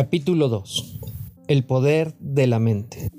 [0.00, 1.00] Capítulo 2.
[1.48, 3.10] El poder de la mente.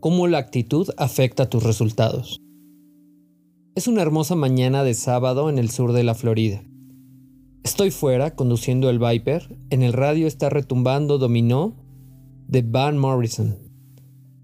[0.00, 2.40] Cómo la actitud afecta tus resultados.
[3.76, 6.64] Es una hermosa mañana de sábado en el sur de la Florida.
[7.62, 11.76] Estoy fuera conduciendo el Viper, en el radio está retumbando Dominó
[12.48, 13.56] de Van Morrison.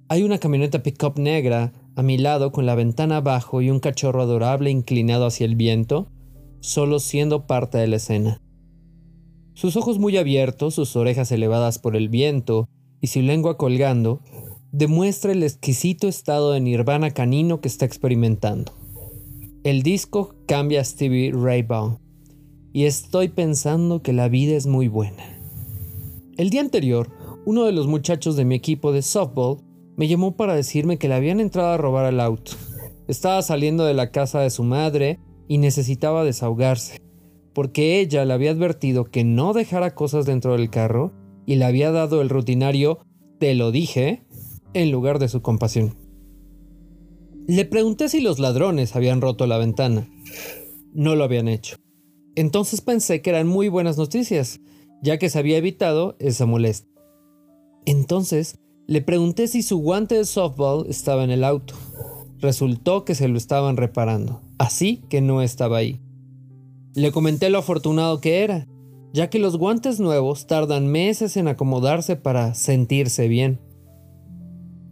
[0.09, 4.23] Hay una camioneta pickup negra a mi lado con la ventana abajo y un cachorro
[4.23, 6.07] adorable inclinado hacia el viento,
[6.61, 8.41] solo siendo parte de la escena.
[9.55, 12.69] Sus ojos muy abiertos, sus orejas elevadas por el viento
[13.01, 14.21] y su lengua colgando,
[14.73, 18.73] demuestra el exquisito estado de nirvana canino que está experimentando.
[19.63, 21.99] El disco cambia a Stevie Ray Vaughan
[22.73, 25.23] y estoy pensando que la vida es muy buena.
[26.39, 27.11] El día anterior,
[27.45, 29.59] uno de los muchachos de mi equipo de softball
[29.97, 32.53] me llamó para decirme que le habían entrado a robar el auto.
[33.07, 37.03] Estaba saliendo de la casa de su madre y necesitaba desahogarse
[37.55, 41.13] porque ella le había advertido que no dejara cosas dentro del carro
[41.47, 43.01] y le había dado el rutinario
[43.39, 44.23] te lo dije
[44.75, 45.97] en lugar de su compasión.
[47.49, 50.09] Le pregunté si los ladrones habían roto la ventana.
[50.93, 51.77] No lo habían hecho.
[52.37, 54.61] Entonces pensé que eran muy buenas noticias,
[55.03, 56.89] ya que se había evitado esa molestia.
[57.85, 61.75] Entonces le pregunté si su guante de softball estaba en el auto.
[62.39, 66.01] Resultó que se lo estaban reparando, así que no estaba ahí.
[66.95, 68.67] Le comenté lo afortunado que era,
[69.15, 73.61] ya que los guantes nuevos tardan meses en acomodarse para sentirse bien.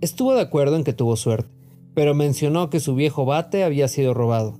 [0.01, 1.51] Estuvo de acuerdo en que tuvo suerte,
[1.95, 4.59] pero mencionó que su viejo bate había sido robado.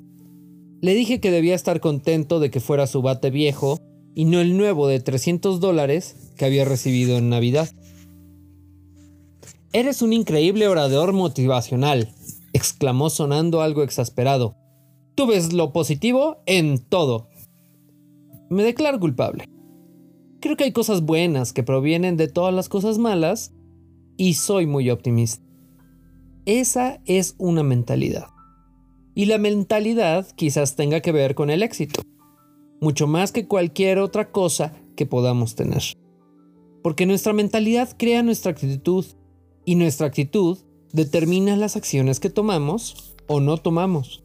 [0.83, 3.79] Le dije que debía estar contento de que fuera su bate viejo
[4.15, 7.71] y no el nuevo de 300 dólares que había recibido en Navidad.
[9.73, 12.13] Eres un increíble orador motivacional,
[12.53, 14.57] exclamó sonando algo exasperado.
[15.15, 17.30] Tú ves lo positivo en todo.
[18.51, 19.45] Me declaro culpable.
[20.41, 23.53] Creo que hay cosas buenas que provienen de todas las cosas malas
[24.17, 25.41] y soy muy optimista.
[26.47, 28.27] Esa es una mentalidad.
[29.15, 32.03] Y la mentalidad quizás tenga que ver con el éxito,
[32.81, 35.83] mucho más que cualquier otra cosa que podamos tener.
[36.83, 39.05] Porque nuestra mentalidad crea nuestra actitud
[39.65, 40.59] y nuestra actitud
[40.93, 44.25] determina las acciones que tomamos o no tomamos.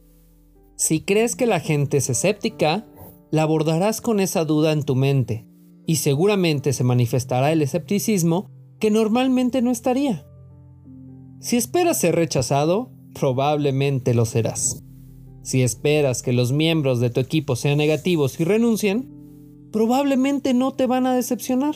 [0.78, 2.88] Si crees que la gente es escéptica,
[3.35, 5.46] la abordarás con esa duda en tu mente,
[5.85, 10.25] y seguramente se manifestará el escepticismo que normalmente no estaría.
[11.41, 14.81] Si esperas ser rechazado, probablemente lo serás.
[15.44, 19.12] Si esperas que los miembros de tu equipo sean negativos y renuncien,
[19.69, 21.75] probablemente no te van a decepcionar.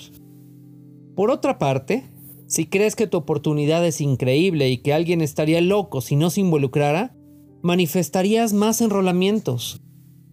[1.14, 2.10] Por otra parte,
[2.48, 6.40] si crees que tu oportunidad es increíble y que alguien estaría loco si no se
[6.40, 7.14] involucrara,
[7.62, 9.82] manifestarías más enrolamientos,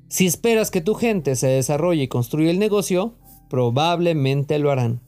[0.08, 3.14] si esperas que tu gente se desarrolle y construya el negocio,
[3.48, 5.00] probablemente lo harán.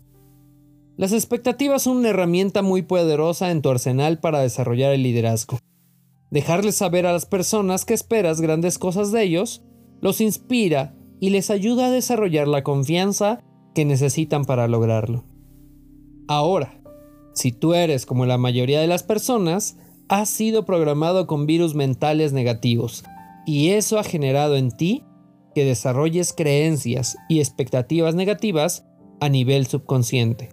[0.97, 5.59] Las expectativas son una herramienta muy poderosa en tu arsenal para desarrollar el liderazgo.
[6.31, 9.63] Dejarles saber a las personas que esperas grandes cosas de ellos
[10.01, 13.41] los inspira y les ayuda a desarrollar la confianza
[13.75, 15.25] que necesitan para lograrlo.
[16.27, 16.81] Ahora,
[17.33, 19.79] si tú eres como la mayoría de las personas,
[20.09, 23.05] has sido programado con virus mentales negativos
[23.49, 25.05] y eso ha generado en ti
[25.55, 28.85] que desarrolles creencias y expectativas negativas
[29.21, 30.51] a nivel subconsciente.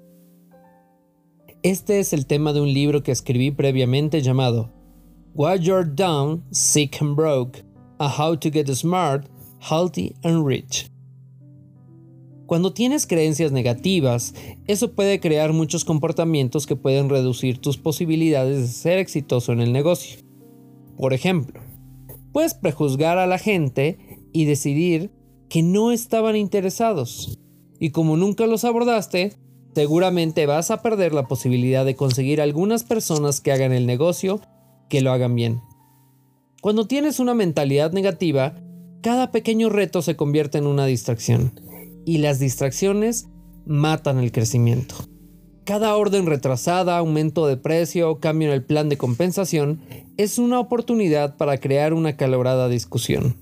[1.62, 4.72] Este es el tema de un libro que escribí previamente llamado
[5.34, 7.66] Why You're Down, Sick and Broke,
[8.00, 9.28] a How to Get Smart,
[9.60, 10.90] Healthy and Rich.
[12.46, 14.34] Cuando tienes creencias negativas,
[14.68, 19.74] eso puede crear muchos comportamientos que pueden reducir tus posibilidades de ser exitoso en el
[19.74, 20.20] negocio.
[20.96, 21.65] Por ejemplo,
[22.36, 23.98] Puedes prejuzgar a la gente
[24.34, 25.10] y decidir
[25.48, 27.40] que no estaban interesados.
[27.80, 29.32] Y como nunca los abordaste,
[29.74, 34.42] seguramente vas a perder la posibilidad de conseguir algunas personas que hagan el negocio
[34.90, 35.62] que lo hagan bien.
[36.62, 38.62] Cuando tienes una mentalidad negativa,
[39.02, 41.58] cada pequeño reto se convierte en una distracción.
[42.06, 43.30] Y las distracciones
[43.66, 44.96] matan el crecimiento.
[45.66, 49.82] Cada orden retrasada, aumento de precio o cambio en el plan de compensación
[50.16, 53.36] es una oportunidad para crear una calorada discusión.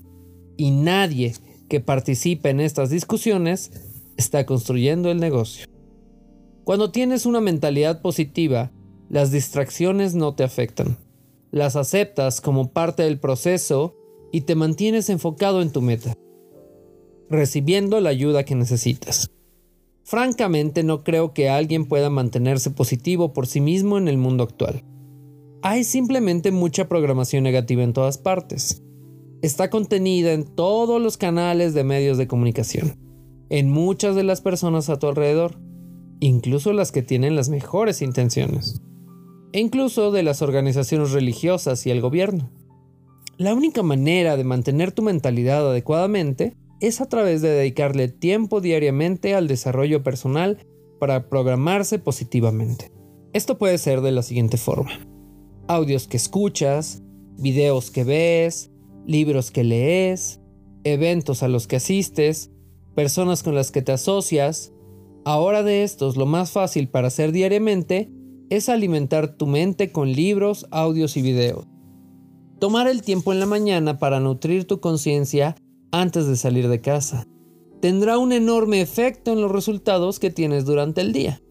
[0.56, 1.34] Y nadie
[1.68, 3.72] que participe en estas discusiones
[4.16, 5.66] está construyendo el negocio.
[6.64, 8.72] Cuando tienes una mentalidad positiva,
[9.10, 10.96] las distracciones no te afectan.
[11.50, 13.96] Las aceptas como parte del proceso
[14.32, 16.14] y te mantienes enfocado en tu meta,
[17.28, 19.30] recibiendo la ayuda que necesitas.
[20.04, 24.84] Francamente no creo que alguien pueda mantenerse positivo por sí mismo en el mundo actual.
[25.62, 28.82] Hay simplemente mucha programación negativa en todas partes.
[29.40, 32.98] Está contenida en todos los canales de medios de comunicación,
[33.48, 35.58] en muchas de las personas a tu alrededor,
[36.20, 38.82] incluso las que tienen las mejores intenciones,
[39.52, 42.50] e incluso de las organizaciones religiosas y el gobierno.
[43.38, 46.56] La única manera de mantener tu mentalidad adecuadamente
[46.86, 50.58] es a través de dedicarle tiempo diariamente al desarrollo personal
[51.00, 52.90] para programarse positivamente.
[53.32, 54.90] Esto puede ser de la siguiente forma.
[55.66, 57.02] Audios que escuchas,
[57.38, 58.70] videos que ves,
[59.06, 60.40] libros que lees,
[60.84, 62.50] eventos a los que asistes,
[62.94, 64.72] personas con las que te asocias.
[65.24, 68.10] Ahora de estos, lo más fácil para hacer diariamente
[68.50, 71.66] es alimentar tu mente con libros, audios y videos.
[72.60, 75.56] Tomar el tiempo en la mañana para nutrir tu conciencia
[76.00, 77.26] antes de salir de casa
[77.80, 81.42] tendrá un enorme efecto en los resultados que tienes durante el día.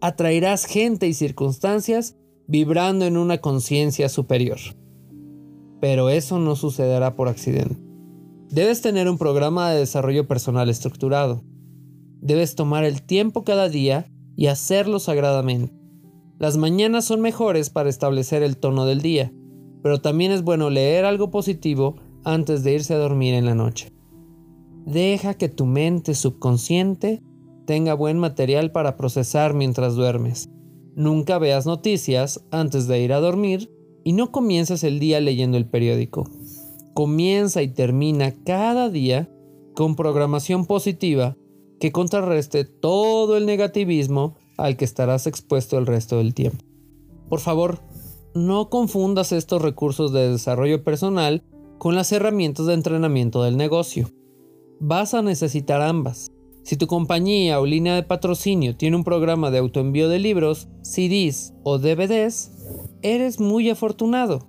[0.00, 2.16] Atraerás gente y circunstancias
[2.46, 4.58] vibrando en una conciencia superior.
[5.80, 7.76] Pero eso no sucederá por accidente.
[8.50, 11.42] Debes tener un programa de desarrollo personal estructurado.
[12.20, 14.06] Debes tomar el tiempo cada día
[14.36, 15.74] y hacerlo sagradamente.
[16.38, 19.32] Las mañanas son mejores para establecer el tono del día,
[19.82, 21.96] pero también es bueno leer algo positivo
[22.28, 23.90] antes de irse a dormir en la noche.
[24.84, 27.22] Deja que tu mente subconsciente
[27.64, 30.50] tenga buen material para procesar mientras duermes.
[30.94, 33.72] Nunca veas noticias antes de ir a dormir
[34.04, 36.28] y no comiences el día leyendo el periódico.
[36.92, 39.30] Comienza y termina cada día
[39.74, 41.34] con programación positiva
[41.80, 46.62] que contrarreste todo el negativismo al que estarás expuesto el resto del tiempo.
[47.30, 47.80] Por favor,
[48.34, 51.42] no confundas estos recursos de desarrollo personal
[51.78, 54.10] con las herramientas de entrenamiento del negocio.
[54.80, 56.30] Vas a necesitar ambas.
[56.62, 61.54] Si tu compañía o línea de patrocinio tiene un programa de autoenvío de libros, CDs
[61.62, 62.52] o DVDs,
[63.02, 64.48] eres muy afortunado.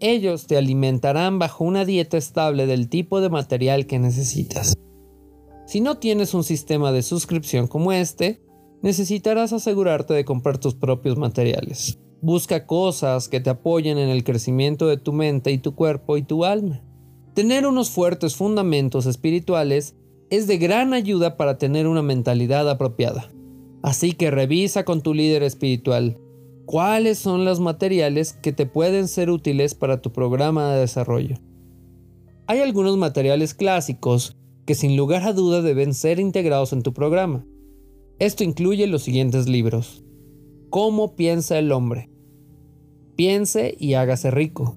[0.00, 4.74] Ellos te alimentarán bajo una dieta estable del tipo de material que necesitas.
[5.66, 8.42] Si no tienes un sistema de suscripción como este,
[8.82, 11.98] necesitarás asegurarte de comprar tus propios materiales.
[12.20, 16.22] Busca cosas que te apoyen en el crecimiento de tu mente y tu cuerpo y
[16.22, 16.82] tu alma.
[17.34, 19.94] Tener unos fuertes fundamentos espirituales
[20.30, 23.30] es de gran ayuda para tener una mentalidad apropiada.
[23.82, 26.18] Así que revisa con tu líder espiritual
[26.66, 31.36] cuáles son los materiales que te pueden ser útiles para tu programa de desarrollo.
[32.46, 34.36] Hay algunos materiales clásicos
[34.66, 37.46] que sin lugar a dudas deben ser integrados en tu programa.
[38.18, 40.04] Esto incluye los siguientes libros.
[40.70, 42.10] ¿Cómo piensa el hombre?
[43.16, 44.76] Piense y hágase rico.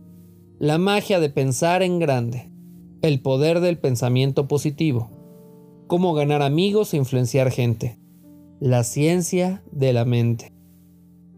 [0.60, 2.52] La magia de pensar en grande.
[3.02, 5.22] El poder del pensamiento positivo
[5.92, 8.00] cómo ganar amigos e influenciar gente.
[8.62, 10.54] La ciencia de la mente.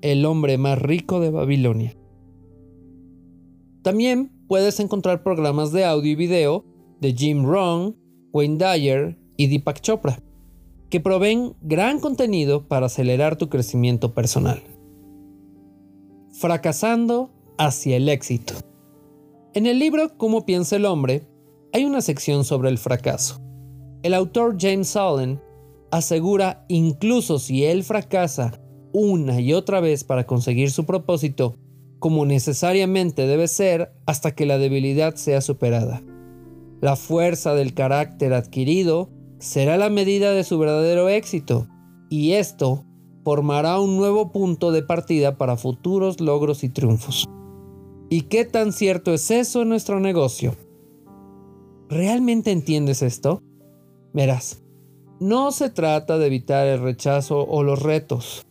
[0.02, 1.98] El hombre más rico de Babilonia.
[3.82, 6.66] También puedes encontrar programas de audio y video
[7.02, 7.98] de Jim Rohn,
[8.32, 10.22] Wayne Dyer y Deepak Chopra,
[10.94, 14.62] que proveen gran contenido para acelerar tu crecimiento personal.
[16.34, 18.54] Fracasando hacia el éxito.
[19.56, 21.28] En el libro Cómo piensa el hombre,
[21.74, 23.42] hay una sección sobre el fracaso.
[24.04, 25.42] El autor James Allen
[25.90, 28.62] asegura incluso si él fracasa
[28.92, 31.58] una y otra vez para conseguir su propósito,
[31.98, 36.04] como necesariamente debe ser hasta que la debilidad sea superada.
[36.82, 39.10] La fuerza del carácter adquirido
[39.44, 41.68] será la medida de su verdadero éxito,
[42.10, 42.86] y esto
[43.26, 47.26] formará un nuevo punto de partida para futuros logros y triunfos.
[48.10, 50.56] ¿Y qué tan cierto es eso en nuestro negocio?
[51.90, 53.44] ¿Realmente entiendes esto?
[54.14, 54.64] Verás,
[55.20, 58.46] no se trata de evitar el rechazo o los retos.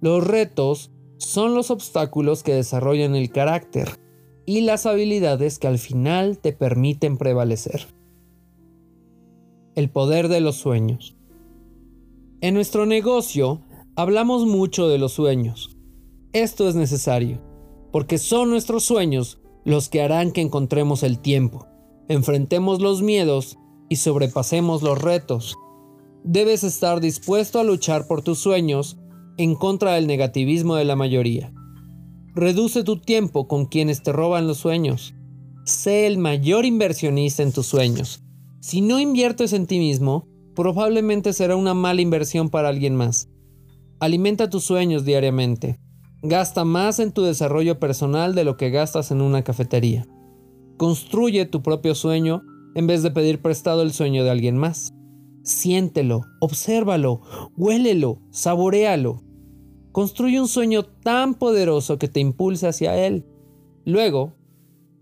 [0.00, 3.88] Los retos son los obstáculos que desarrollan el carácter
[4.44, 7.88] y las habilidades que al final te permiten prevalecer.
[9.76, 11.18] El poder de los sueños.
[12.40, 13.60] En nuestro negocio
[13.94, 15.76] hablamos mucho de los sueños.
[16.32, 17.42] Esto es necesario,
[17.92, 21.66] porque son nuestros sueños los que harán que encontremos el tiempo,
[22.08, 23.58] enfrentemos los miedos
[23.90, 25.56] y sobrepasemos los retos.
[26.24, 28.96] Debes estar dispuesto a luchar por tus sueños
[29.36, 31.52] en contra del negativismo de la mayoría.
[32.34, 35.14] Reduce tu tiempo con quienes te roban los sueños.
[35.66, 38.22] Sé el mayor inversionista en tus sueños.
[38.66, 43.28] Si no inviertes en ti mismo, probablemente será una mala inversión para alguien más.
[44.00, 45.78] Alimenta tus sueños diariamente.
[46.20, 50.08] Gasta más en tu desarrollo personal de lo que gastas en una cafetería.
[50.78, 52.42] Construye tu propio sueño
[52.74, 54.92] en vez de pedir prestado el sueño de alguien más.
[55.44, 57.20] Siéntelo, obsérvalo,
[57.56, 59.22] huélelo, saborealo.
[59.92, 63.26] Construye un sueño tan poderoso que te impulse hacia él.
[63.84, 64.32] Luego,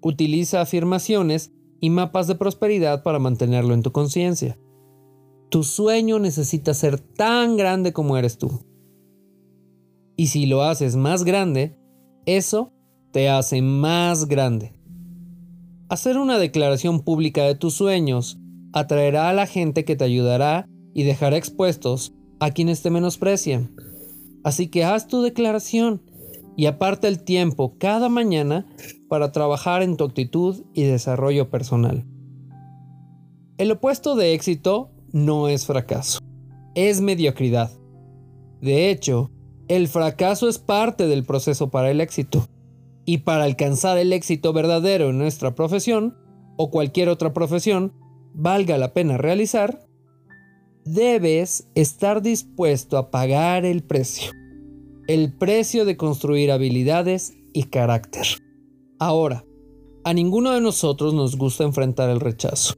[0.03, 1.51] utiliza afirmaciones
[1.85, 4.59] y mapas de prosperidad para mantenerlo en tu conciencia.
[5.51, 8.65] Tu sueño necesita ser tan grande como eres tú.
[10.17, 11.77] Y si lo haces más grande,
[12.25, 12.73] eso
[13.13, 14.73] te hace más grande.
[15.91, 18.39] Hacer una declaración pública de tus sueños
[18.73, 23.77] atraerá a la gente que te ayudará y dejará expuestos a quienes te menosprecian.
[24.43, 26.01] Así que haz tu declaración
[26.57, 28.67] y aparta el tiempo cada mañana
[29.09, 32.05] para trabajar en tu actitud y desarrollo personal.
[33.59, 36.21] El opuesto de éxito no es fracaso,
[36.75, 37.71] es mediocridad.
[38.61, 39.31] De hecho,
[39.69, 42.47] el fracaso es parte del proceso para el éxito.
[43.07, 46.17] Y para alcanzar el éxito verdadero en nuestra profesión,
[46.57, 47.93] o cualquier otra profesión,
[48.33, 49.87] valga la pena realizar,
[50.85, 54.33] debes estar dispuesto a pagar el precio.
[55.07, 58.27] El precio de construir habilidades y carácter.
[58.99, 59.45] Ahora,
[60.03, 62.73] a ninguno de nosotros nos gusta enfrentar el rechazo.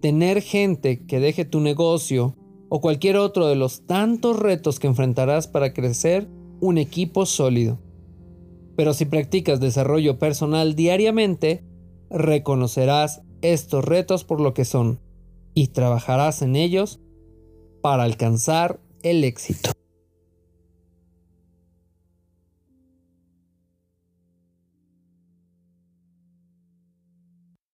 [0.00, 2.34] Tener gente que deje tu negocio
[2.68, 6.28] o cualquier otro de los tantos retos que enfrentarás para crecer
[6.60, 7.78] un equipo sólido.
[8.76, 11.64] Pero si practicas desarrollo personal diariamente,
[12.10, 14.98] reconocerás estos retos por lo que son
[15.54, 17.00] y trabajarás en ellos
[17.80, 19.73] para alcanzar el éxito.